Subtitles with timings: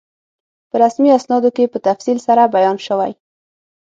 [0.69, 3.11] په رسمي اسنادو کې په تفصیل سره بیان شوی.